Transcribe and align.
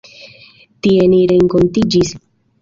Tie 0.87 1.03
ni 1.11 1.19
renkontiĝis. 1.33 2.17